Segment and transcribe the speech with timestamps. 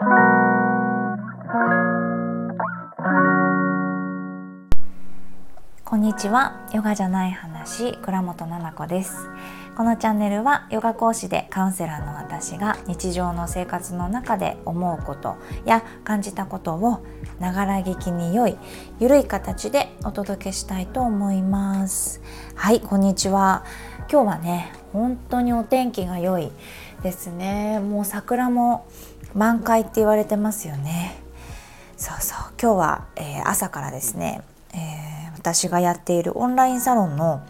[0.00, 0.04] こ
[5.96, 6.68] んにちは。
[6.72, 9.28] ヨガじゃない話倉本々子です。
[9.76, 15.34] このチャンネルはヨガ講師でカウンセラーの私が日常の生活の中で思うこと
[15.64, 17.04] や感じたことを
[17.40, 18.56] ながら聞きに良い
[19.00, 22.22] ゆるい形でお届けしたいと思います。
[22.54, 23.64] はいこんにちは。
[24.10, 26.52] 今日はね本当にお天気が良い
[27.02, 27.80] ですね。
[27.80, 28.86] もう桜も
[29.34, 31.16] 満開って言われてますよね。
[31.96, 32.38] そうそう。
[32.60, 34.42] 今日は、えー、朝からですね、
[34.74, 37.42] えー私がやっているオンラインサロンの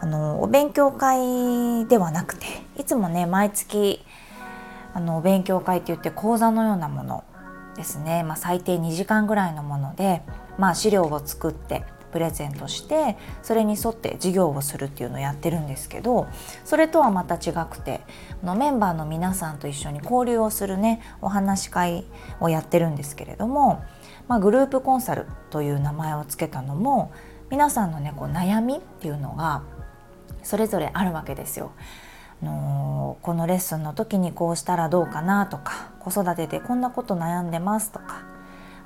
[0.00, 4.04] あのお勉強会ではなくていつもね毎月
[4.94, 7.24] あのお勉強会って言って講座のようなもの
[7.74, 10.22] ですね、まあ、最低2時間ぐらいのもので、
[10.56, 16.26] まあ、資料を作ってプレゼントしてそれに沿って授業をするっていうのをやってるんですけど
[16.64, 18.00] それとはまた違くて
[18.42, 22.04] のメンバーの皆さんと一緒に交流をするねお話し会
[22.40, 23.82] をやってるんですけれども
[24.28, 27.12] まあ、グループコンサルという名前を付けたのも
[27.50, 29.62] 皆さんのねこう悩みっていうのが
[30.42, 31.72] それぞれあるわけですよ。
[32.42, 38.22] の、このレッスンの時にこうしたらどうかなとか子育てでこんなこと悩んでますとか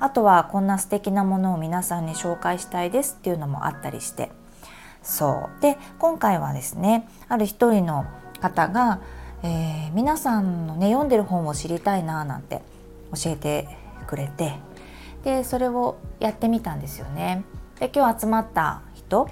[0.02, 4.32] あとはこんな素敵なものを皆さんに紹介したいですっていうのもあったりして。
[5.00, 5.62] そう。
[5.62, 8.04] で今回はですねある一人の
[8.40, 9.00] 方が、
[9.44, 12.62] えー、皆さんのね読んでる本を知りたいななんて
[13.14, 13.68] 教えて
[14.08, 14.54] くれて。
[15.22, 17.44] でそれをやってみたんですよね。
[17.78, 19.28] で今日集まった人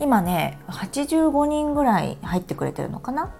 [0.00, 3.30] 今ね85人ぐらい入ってくれてるのかな？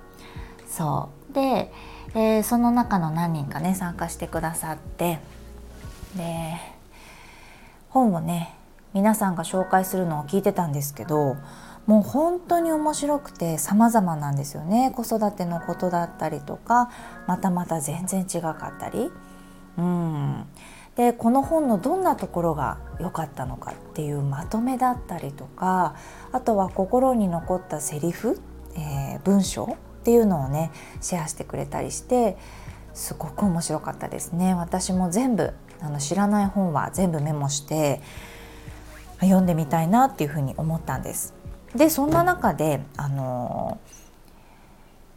[0.68, 1.32] そう。
[1.32, 1.72] で、
[2.14, 5.18] えー、その中の何人かね参加してくださって。
[6.14, 6.73] で
[7.94, 8.56] 本をね
[8.92, 11.36] 皆さんが紹介するのを聞いてたんですけど
[11.86, 14.90] もう本当に面白くて様々なんですよね。
[14.96, 16.90] 子育てのことだったりとか
[17.28, 19.10] またまた全然違かったり。
[19.78, 20.46] うん。
[20.96, 25.96] でこの本のどんなところが良かったのかっていうまとめだったりとか
[26.32, 28.40] あとは心に残ったセリフ、
[28.76, 32.38] えー、文章っていうのをねシェアしてくれたりして
[32.92, 34.54] すごく面白かったですね。
[34.54, 38.00] 私も全部あの知らない本は全部メモして
[39.20, 41.34] 読んでみたいなっていうふうに思ったんです。
[41.74, 43.78] でそんな中であの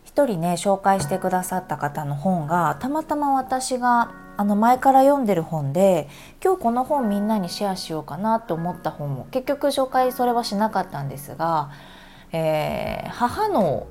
[0.03, 6.07] 一人ね紹介してくださった方の本がたまたま私があの前から読んでる本で
[6.43, 11.69] 今日この本みんなにシェアしようかなと思った本も結局紹介それはしなかったんですが
[12.33, 13.85] 「えー、母の」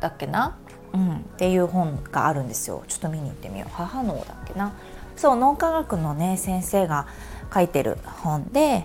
[0.00, 0.56] だっけな、
[0.92, 2.84] うん、っていう本があるんですよ。
[2.88, 3.70] ちょっと見に行ってみよう。
[3.72, 4.72] 母のだっけな？
[5.16, 7.06] そう脳科学のね先生が
[7.52, 8.84] 書いてる本で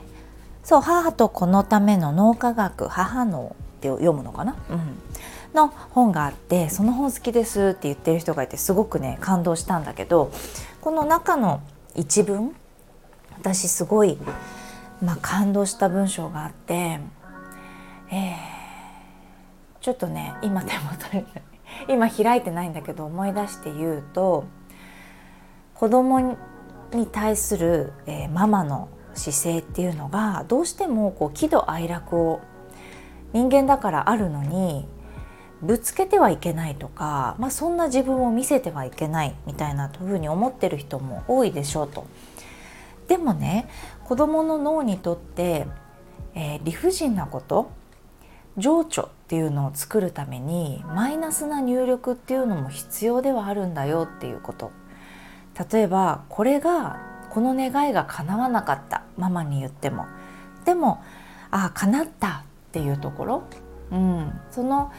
[0.63, 4.97] そう母と子のための脳科学母のって読むのかな、うん、
[5.55, 10.31] の本があってその本好きですって言ってる人がいてすごくね感動したんだけど
[10.81, 11.61] この中の
[11.95, 12.55] 一文
[13.37, 14.17] 私すごい、
[15.01, 16.99] まあ、感動した文章があって、
[18.11, 21.25] えー、ちょっとね今手元に
[21.87, 24.43] 今開いてないんだけど思い出して言うと
[25.79, 26.19] 子供
[26.91, 32.41] に対する、えー、ママの姿勢っていうのがどうしてもこう喜怒哀楽を
[33.31, 34.85] 人間だからあるのに
[35.61, 42.05] ぶつけてはいけないとか、まあ、そんな自分を見せてはいけないみたいなふうに思ってる人も多いでしょうと。
[43.07, 43.69] でもね
[44.03, 45.65] 子どもの脳にとって、
[46.35, 47.71] えー、理不尽なこと
[48.57, 54.71] 情緒っていうのを作るためにマイナスな入力っていうのも必要ではあるんだよっていうこと
[55.71, 56.99] 例えばこれが
[57.29, 59.03] この願いが叶わなかった。
[59.17, 60.05] ママに言っても。
[60.65, 61.03] でも
[61.51, 62.43] ああ叶った。
[62.69, 63.43] っていうところ、
[63.91, 64.91] うん、その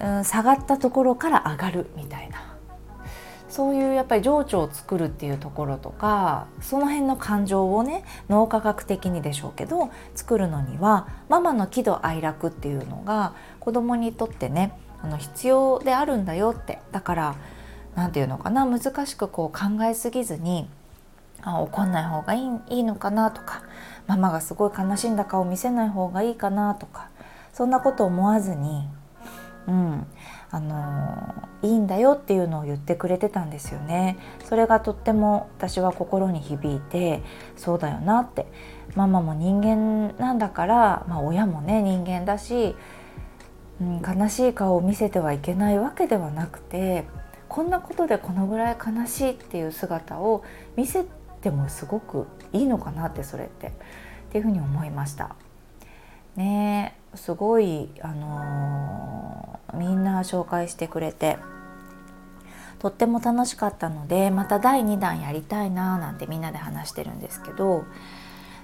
[0.00, 1.90] うん、下がったところから上がる。
[1.96, 2.48] みたいな。
[3.48, 16.78] そういうやっぱり情緒を作るっていうところとかその辺の感情をね脳科学的にでしょうけど作るのにはママの喜怒哀楽っていうのが子供にとってねあの必要であるんだよって。
[16.92, 17.36] だから
[17.98, 20.70] 何て言うのかな難しくこう考えすぎずに
[21.42, 23.62] あ怒んない方がいいいいのかなとか
[24.06, 27.10] ママがすごい悲しんだ顔見せない方がいいかなとか
[27.52, 28.88] そんなこと思わずに
[29.66, 30.06] うん、
[30.50, 34.16] あのいいんだよっていうのを言ってくれてたんですよね。
[34.44, 37.22] それがとっても私は心に響いて
[37.54, 38.46] そうだよなって
[38.94, 42.74] ママも人間なんだから、まあ、親もね人間だし、
[43.82, 47.04] うん、悲しい顔を見せてはいけないわけではなくて
[47.48, 50.44] こんなことでこのぐらい悲しいっていう姿を
[50.76, 51.04] 見せ
[51.40, 53.70] てもすごくいいのかなってそれってっ
[54.30, 55.34] ていうふうに思いました。
[56.36, 61.38] ねすごい、あのー、みんな紹介してくれて
[62.78, 67.84] とっても楽しかったのでまた第2弾やりたいななんてみんなで話してるんですけど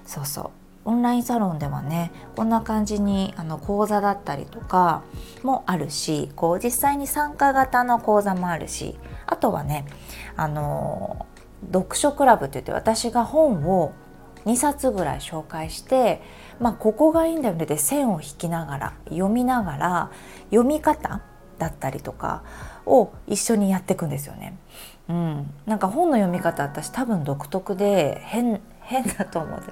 [0.05, 5.03] そうそうオンラインサロンではねこんな感じにあの講座だったりとか
[5.43, 8.95] もあるしこう実際に参加型の講座もあるし
[9.25, 9.85] あとはね
[10.37, 11.25] あの
[11.73, 13.93] 読書クラブって言って私が本を
[14.45, 16.21] 2冊ぐらい紹介して、
[16.59, 20.11] まあ、ここがいいんだよねで線を引きながら読みながら
[20.51, 21.21] 読み方
[21.57, 22.43] だったりとか
[22.85, 24.57] を一緒にやっていくんですよね。
[25.07, 29.63] うん、なんか本の読み方私多分独特で変変だと思う。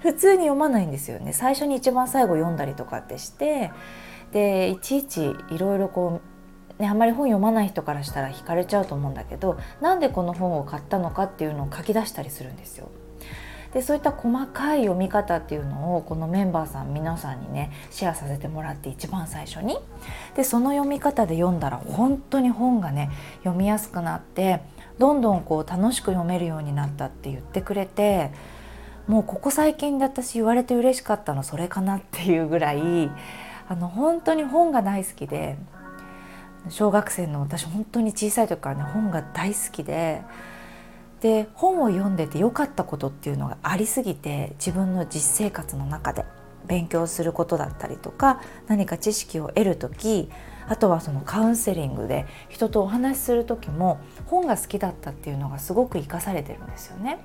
[0.00, 1.32] 普通に読まないんですよね。
[1.32, 3.70] 最初に一番最後読んだりとかってして
[4.32, 6.20] でいちいちいろいろこ
[6.78, 12.88] う、ね、あんまり本読まない人からしたら惹かれちゃうと思うんだけどなんでこの本を買ったのかっていうのを書き出したりするんですよ。
[13.74, 19.78] でそういった細かい読み方っていうのをこのメンバーさん皆さんにねシェアさせてもらって一番最初に。
[20.36, 23.10] でその読み方で読んだら本当に本がね
[23.44, 24.60] 読みやすくなって
[24.98, 28.30] どんどんこう楽しく読めるようになったって言ってくれて
[29.06, 33.10] もうここ最近で私言われて嬉しかったのそれかなっていうぐらい
[33.68, 35.56] あの本当に本が大好きで
[36.68, 40.22] 小学生の私本当に小さい時からね本が大好きで
[41.20, 46.24] で本を読んでて良かったことっていうのがありすぎて自分の実生活の中で
[46.66, 50.30] 勉強することだったりとか何か知識を得る時
[50.68, 57.18] あとはそのカウンセリングで人とお話しする時も本が好きだったっていうのがすごく生かされてるんですよね。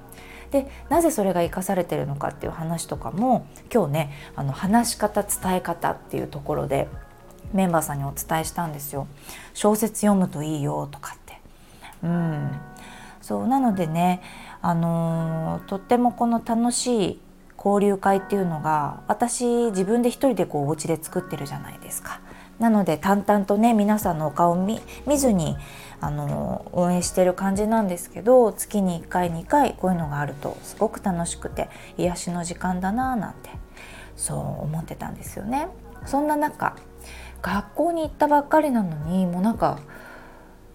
[0.51, 6.87] でなぜそれが生かされてるのかっていう話とかも今日ねあの話し方伝え方っていうところで
[7.53, 9.07] メンバーさんにお伝えしたんですよ。
[9.53, 11.39] 小説読むといいよとかって。
[12.03, 12.51] うん
[13.21, 14.21] そうなのでね、
[14.61, 17.21] あのー、とってもこの楽しい
[17.57, 22.21] 交流会っていうのが私自分で一人でこうお家で作ってるじゃないですか。
[22.59, 24.81] なので淡々とね皆さんのお顔を見
[25.17, 25.55] ずに
[25.99, 33.49] あの運営してる感じなんですけど月に1回2回こういうのがあるとすごく楽しくて癒しの時間だななんて
[34.15, 35.67] そう思ってたんですよね。
[36.05, 36.75] そんな中
[37.41, 39.79] 学校に行ったばっかりなのにもうなんか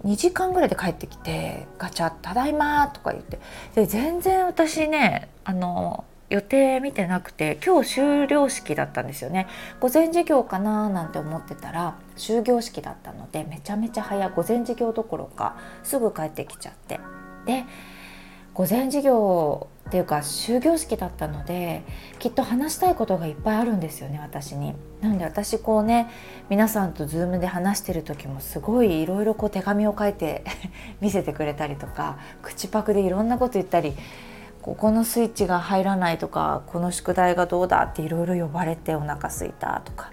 [0.04, 3.38] 2時間ぐらいで帰ってきてガチャ「ただいま」とか言って
[3.74, 9.46] で全然私ねあの予定見てなくて今日終了式だったんですよね。
[9.80, 17.00] 午前授業かななんて思ってたら終業式だったのでめちゃめちゃ早午前授業どころかすぐ帰ってきちゃって。
[17.44, 17.66] で
[18.54, 21.82] 午前授業っていうか終業式だったので
[22.18, 24.74] きっと話したいことがいっぱいあるんですよね私に。
[25.02, 26.08] なんで私こうね
[26.48, 30.44] 皆さんと Zoom で話してる時もすごいいろいろ手紙を書いて
[31.02, 33.94] 見せてくれたりとか口パクでいろんなこと言ったり
[34.62, 40.12] ここのスイッチが入らないとかこの宿題がどうだっていろいろ呼ばれてお腹すいたとか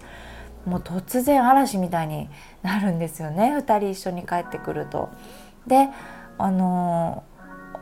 [0.66, 2.30] もう突然嵐みたいに
[2.63, 5.10] なるんですよね2人一緒に帰ってくると。
[5.68, 5.90] で
[6.38, 7.80] あのー、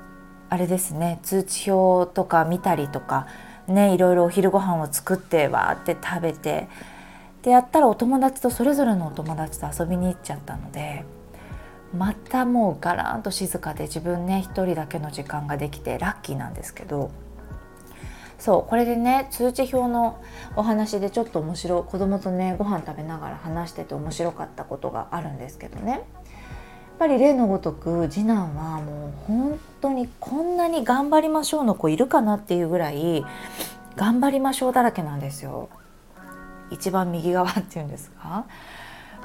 [0.49, 3.27] あれですね通知表とか見たりとか
[3.67, 6.67] ねいろいろお昼ご飯を作ってわーって食べて
[7.43, 11.05] でやったらお友達とそれぞれのお友達と遊びに行っちゃったので
[11.95, 17.11] またもうガランと静かで自分ね一人だけの時間ができてラッキーなんですけど
[18.39, 20.21] そうこれでね通知表の
[20.55, 26.01] お話でちょっと面白い子供とねご飯食べながら話してて面白かったことがあるんですけどねやっ
[26.99, 33.23] ぱり例のごとく次男はもう本当にこんなに頑張りましょうの子いるかなっていうぐらい
[33.95, 35.69] 頑張りましょうだらけなんですよ。
[36.71, 38.45] 一番右側っていうんですか？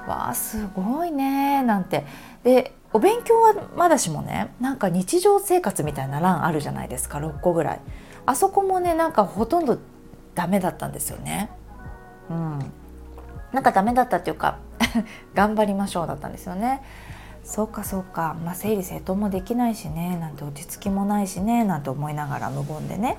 [0.07, 2.07] わあすごいねなんて。
[2.45, 7.81] でお勉強はまだしもねなんか日常生活みたいな欄あるじゃないですか6個ぐらい。
[8.27, 9.79] あそこもねなんかほとんど
[10.35, 11.51] ダメだったんですよね。
[12.31, 12.59] うん。
[13.53, 14.59] なんかダメだったっていうか
[15.35, 16.83] 頑張りましょうだったんですよね。
[17.45, 23.19] そうかそうか、まあ、整理整頓もできないしねなんて落ち着きもないしねなんて思いながら無言でね。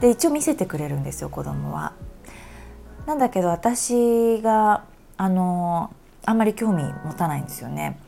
[0.00, 1.92] で一応見せてくれるんですよ子供は。
[3.06, 4.84] なんだけど私が
[5.16, 5.90] あの
[6.26, 7.98] あんまり興味持たないんですよね。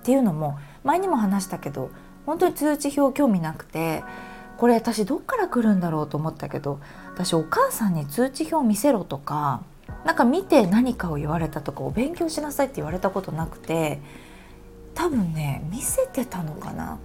[0.00, 1.90] っていうのも前にも話したけど
[2.26, 4.04] 本当に通知表興味なくて
[4.56, 6.78] これ私どっから来るんだろうと思ったけど
[7.12, 9.62] 私お母さんに通知表見せろとか
[10.04, 14.00] なんか見て何かを言われたとかお勉強しなさいって言われたことなくて
[14.94, 16.98] 多分ね見せてたのかな。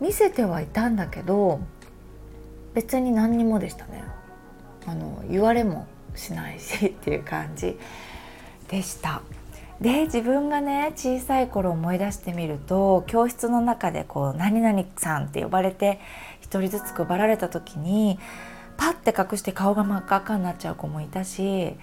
[0.00, 1.60] 見せてはいたんだけど
[2.74, 4.02] 別に何にもでしたね。
[4.86, 7.78] あの言われもしないしっていう感じ
[8.68, 9.22] でした。
[9.80, 16.00] で自分がね小さい頃思い出してみると教室の中でこう「何々さん」って呼ばれて
[16.42, 18.18] 1人ずつ配られた時に
[18.76, 21.76] パッて隠して顔が真っ赤っかになっちゃう子もいたし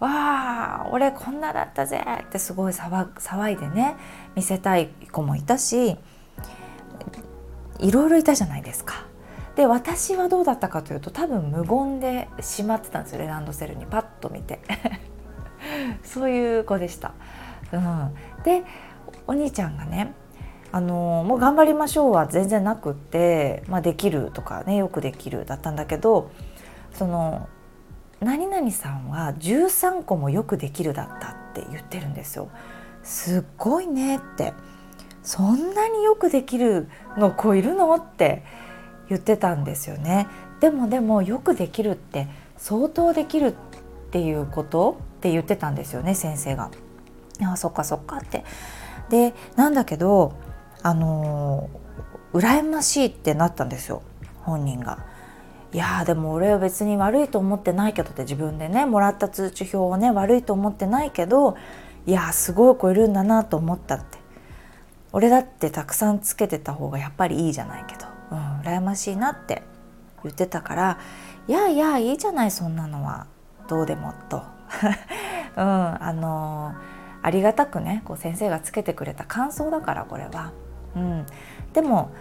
[0.00, 3.96] わあ俺こんなだったぜってすごい騒いでね
[4.34, 5.96] 見せたい子もいたし
[7.78, 9.06] いろいろいたじゃないですか。
[9.54, 14.60] で私はどうだったかというと多分無言でしまってたんですよレランドセルにパッと見て
[16.02, 17.12] そういう子でした。
[17.72, 18.14] うん、
[18.44, 18.62] で
[19.26, 20.12] お兄ちゃんがね
[20.72, 26.30] あのもう頑張りましょうは全然なくって、まあ、できるとかねよくできるだったんだけど
[26.92, 27.48] その
[28.20, 32.48] 何々さんは13個もよくできるだったって言ってるんですよ。
[33.02, 34.52] すっごいねって
[35.22, 38.42] そんなによくできるの子いるのって
[39.08, 40.28] 言ってたんですよね。
[40.60, 43.54] でもでもよくできるって相当できるっ
[44.10, 46.70] ていうことって言ってたんですよね先生が。
[47.42, 48.44] あそっかそっかって。
[49.08, 50.34] でなんだけど
[50.82, 51.68] あの
[52.32, 54.02] 羨ましいってなったんですよ
[54.42, 55.04] 本人が。
[55.72, 61.56] いやでも俺は別に悪いと思ってないけどって自分でねもらった通知表をね悪いと思ってないけど
[62.06, 64.18] いやすごい子いるんだなと思ったって
[65.12, 69.62] 俺だってたくさんつけてた方がやっぱりいいじゃないけど、うん、羨ましいなって
[70.22, 70.98] 言ってたから
[71.48, 73.26] いやいやいいじゃないそんなのは
[73.68, 74.42] どうでもと、
[75.56, 76.74] うん、あの、
[77.26, 80.52] ありがたくねこう先生がつけてくれた感想だからこれは。
[80.94, 81.26] うん、
[81.72, 82.12] でも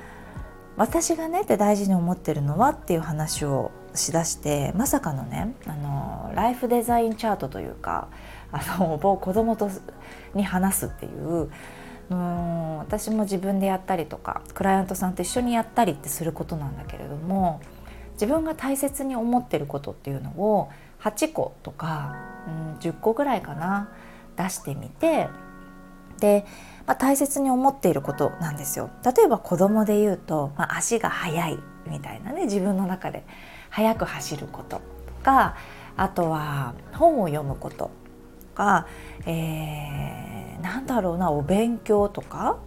[0.77, 8.07] 私がねって大事に思ってるのはっていう話をしだしてまさかのねあのライフデザインチャートというか
[8.51, 9.69] あの某子供と
[10.33, 11.51] に話すっていう
[12.09, 17.61] うん私も自分でやったりとかクライアントさんと一緒にやったりってすることなんだけれども
[18.13, 20.69] 自分が大切に思ってることっていうのを
[21.05, 22.15] 8個とか、
[22.47, 23.89] うん、10個ぐらいかな
[24.35, 25.29] 出してみて
[26.19, 26.45] で
[26.87, 28.89] まあ、大切に思っていることなんですよ。
[29.03, 33.25] 例えば子供で言うと、まあ、足が速いみたいなね自分の中で
[33.69, 34.81] 速く走ることと
[35.23, 35.55] か
[35.97, 37.91] あとは本を読むことと
[38.53, 38.87] か、
[39.25, 42.57] えー、なんだろうなお勉強とか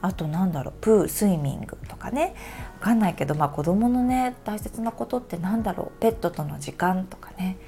[0.00, 2.34] あとなんだろうプースイミングとかね。
[2.80, 6.00] 分かんないけど、まあ、子供のね大切なことってなんだろう。
[6.00, 7.58] ペットとの時間とかね。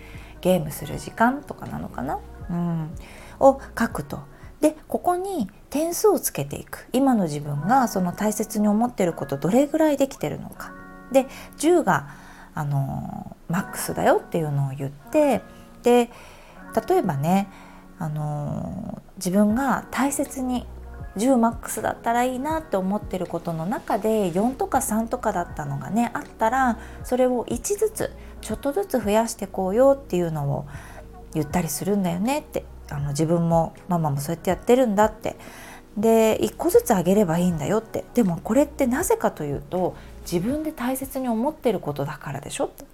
[0.41, 2.19] ゲームする時間とかなのかな、
[2.49, 2.91] うん、
[3.41, 4.21] を書くと。
[4.61, 6.89] でここに点数をつけていく。
[6.93, 10.73] 今の自分がその大切に思ってることどれぐらいできてるのか。
[11.13, 11.27] で
[11.59, 12.09] 10が
[12.55, 15.43] あのマックスだよっていうのを言って
[15.83, 16.11] で
[16.89, 17.49] 例えばね
[17.99, 20.67] あの自分が大切に
[21.17, 30.67] 10マックスだったらいいなって思ってることの中で4とか3とかだったのがねあったらそれを1ずつちょっとずつ増やしてこうよっていうのを
[31.35, 35.37] 言ったりするんだよねってあの自分もママもそうやってやってるんだって。
[35.97, 38.05] で1個ずつあげればいいんだよって。
[38.15, 42.85] でもこれってなぜかというと自分で大切に思ってることだからでしょって。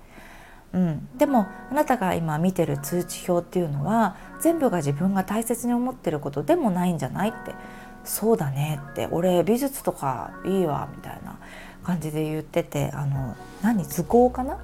[0.72, 7.54] うん、でもあなたが今見てる通知表っていうのは全部が自分が大切に思ってることでもないんじゃないって。
[8.06, 11.38] そうだねって俺美術とかいいわみたいな
[11.82, 14.58] 感じで言っててあの何図工かな？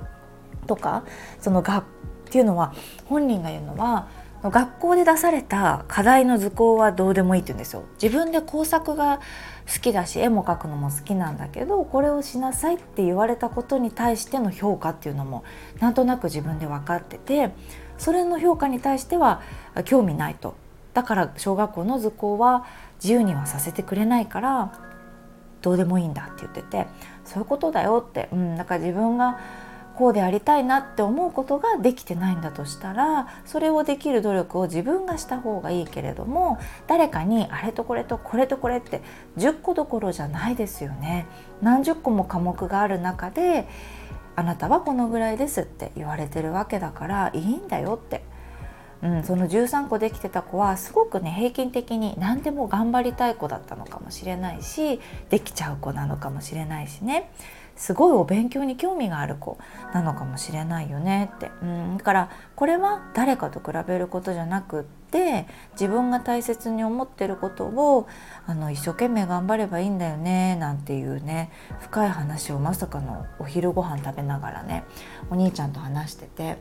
[0.66, 1.04] とか
[1.40, 1.86] その学っ
[2.30, 2.72] ていうのは
[3.06, 4.08] 本人が言うのは
[4.42, 7.84] 学校で出された課題の図工はどうでもいいって言うんですよ。
[8.02, 9.20] 自分で工作が
[9.72, 15.44] 好きだし絵も描くのも好きなんだけどこれをしなさいって言われたことに対しての評価っていうのも
[15.78, 17.50] なんとなく自分で分かってて
[17.98, 19.42] それの評価に対しては
[19.84, 20.56] 興味ないと。
[20.94, 22.66] だから小学校の図工は
[23.02, 24.72] 自由にはさせてくれないから
[25.60, 26.86] どうでもいいんだって言ってて
[27.24, 29.38] そういうことだよって、うん、だから自分が
[29.94, 39.02] こうでありたいなって思うことができてないんだとしたらそれをできる努力を自分がした方がいいけれども誰かにあれとこれとこれとこれって
[39.36, 41.26] 10個どころじゃないですよね。
[41.60, 43.68] 何十個も科目がある中で
[44.34, 48.24] あなたはこのぐらいですって言われてるわけだからいいんだよって、
[49.02, 57.30] うん、その13個できてた子はすごくね平均的に何でも頑張りたい子だったのかもしれないしできちゃう子なのかもしれないしね。
[57.76, 59.58] すごいお勉強に興味がある子
[59.94, 68.06] なのかもしれないよねって、うん、だからこれは誰かと比べることじゃなくって自分が大切に思ってることを
[68.46, 74.84] あの一生懸命頑張ればいいんだよねなんていうね深い話をまさかのお昼ご飯食べながらね
[75.30, 76.58] お兄ちゃんと話してて、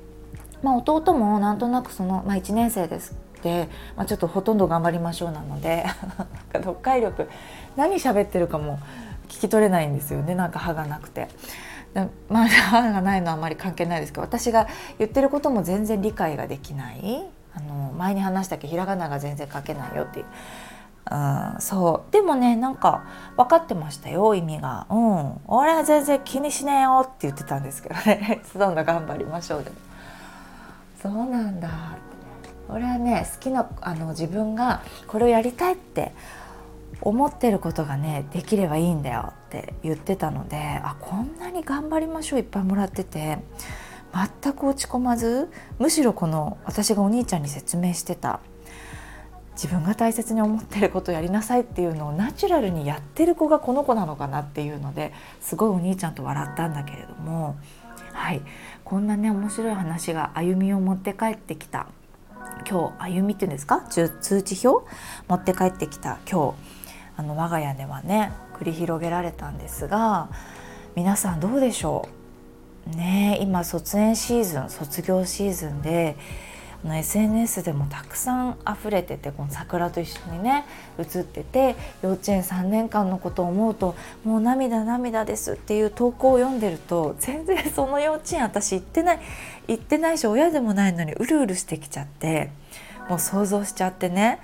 [0.62, 5.86] まあ、弟もなんとなくその、まあ、1年生ですで、まあ、ちょっとほとんど頑張りましょうなので
[6.54, 7.30] 読解力
[7.76, 8.80] 何喋ってるかも
[9.28, 11.30] 聞き取れないんですよねなんか歯がなくて。
[12.30, 17.26] まあ歯がないのはあまり関係ないですけど私が言ってることも全然理解ができない。
[17.54, 20.26] あの前に話したけどひらがなが全然書けないよっていう。
[21.12, 22.12] うん、そう。
[22.14, 23.04] でもねなんか
[23.36, 25.42] 分かってましたよ意味が「うん。
[25.48, 29.76] 俺は全然気にしねえよ」って言ってたんですけどね「そんな頑張りましょう」でも。
[31.02, 31.98] そうなんだ。
[32.70, 36.14] 俺はね好きなあの自分がこれをやりたいって
[37.02, 43.40] 思ってることがねできればいいんだよって言ってたのであこんなに頑張りましょういっぱいもらってて
[44.42, 48.40] 全く落ち込まずむしろこの私がお兄ちゃんに説明してた
[49.54, 57.58] 自分が大切に思ってることをやりなさいっていうのをナチュラルにやってる子がこの子なのかなっていうのですごいお兄ちゃんと笑ったんだけれども
[58.14, 58.42] はい。
[58.92, 61.88] こんなね面白い話が歩みを持って帰ってきた。
[62.70, 63.84] 今日歩みっていうんですか？
[63.88, 64.10] 通
[64.44, 64.86] 知表？
[65.30, 66.56] 持って帰ってきた今日。
[67.16, 70.28] あの我が家ではね繰り広げられたんですが
[70.94, 72.10] 皆さんどうでしょ
[72.94, 72.98] う？
[72.98, 76.18] ね今卒園シーズン卒業シーズンで
[76.88, 80.66] の SNS でもたくさん溢れててこの桜と一緒にね
[80.98, 89.20] 写ってて幼稚園3年間のことを思うともう涙涙ですっていう投稿を読んでると全然その幼稚園私行ってない
[89.68, 92.52] 行ってないし親でもないのにうるうるしてきちゃって
[93.10, 94.40] もう想像しちゃってね。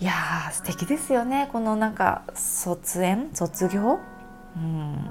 [0.00, 1.48] いやー素敵ですよね。
[1.52, 3.30] このなんか卒園？
[3.32, 4.00] 卒業？
[4.56, 5.10] うん。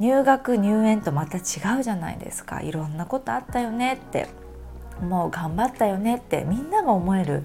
[0.00, 2.62] 入学入園とまた違うじゃないですか。
[2.62, 4.28] いろんなことあったよねって。
[5.00, 7.44] もう頑張ったよねってみんなが思える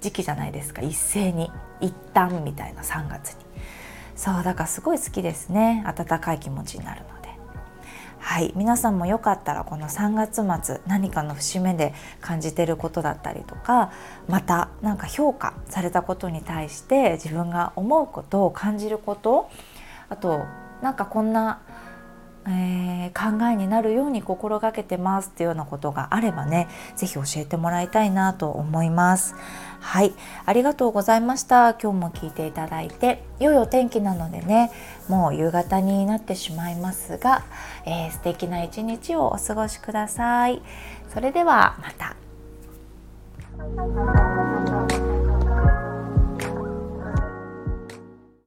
[0.00, 0.82] 時期じゃないですか。
[0.82, 1.50] 一斉に。
[1.80, 3.36] 一旦みたいな3月に。
[4.16, 5.84] そうだからすごい好きですね。
[5.86, 7.28] 温かい気持ちになるので。
[8.18, 8.52] はい。
[8.56, 13.92] 皆さんもよかったらこの3月末何かの節目で感じてることだったりとか
[14.26, 19.48] また何か評価されたことに対して自分が思うことを感じること
[20.08, 20.46] あと
[20.82, 21.60] なんかこんな
[22.48, 29.34] えー、考えになるように心がけてますっていうようなことがあればね是非教えてもらいたいなと思います。
[29.80, 30.12] はい。
[30.44, 31.74] ありがとうございました。
[31.74, 34.72] 今日も聞いていただいて良いお天気なのでね
[35.08, 37.44] もう夕方になってしまいますが、
[37.84, 40.62] えー、素敵な一日をお過ごしください。
[41.12, 42.16] それではまた。